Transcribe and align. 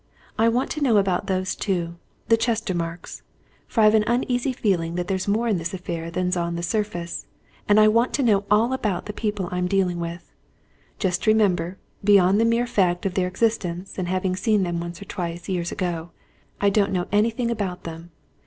I 0.35 0.49
want 0.49 0.71
to 0.71 0.81
know 0.81 0.97
about 0.97 1.27
those 1.27 1.55
two 1.55 1.97
the 2.27 2.35
Chestermarkes. 2.35 3.21
For 3.67 3.81
I've 3.81 3.93
an 3.93 4.03
uneasy 4.07 4.51
feeling 4.51 4.95
that 4.95 5.07
there's 5.07 5.27
more 5.27 5.47
in 5.47 5.59
this 5.59 5.75
affair 5.75 6.09
than's 6.09 6.35
on 6.35 6.55
the 6.55 6.63
surface, 6.63 7.27
and 7.69 7.79
I 7.79 7.87
want 7.87 8.11
to 8.15 8.23
know 8.23 8.43
all 8.49 8.73
about 8.73 9.05
the 9.05 9.13
people 9.13 9.47
I'm 9.51 9.67
dealing 9.67 9.99
with. 9.99 10.31
Just 10.97 11.27
remember 11.27 11.77
beyond 12.03 12.41
the 12.41 12.45
mere 12.45 12.65
fact 12.65 13.05
of 13.05 13.13
their 13.13 13.27
existence 13.27 13.99
and 13.99 14.07
having 14.07 14.35
seen 14.35 14.63
them 14.63 14.79
once 14.79 14.99
or 14.99 15.05
twice, 15.05 15.47
years 15.47 15.71
ago, 15.71 16.09
I 16.59 16.71
don't 16.71 16.91
know 16.91 17.05
anything 17.11 17.51
about 17.51 17.83
them. 17.83 18.09